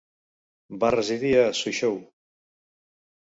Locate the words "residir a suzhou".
0.95-1.99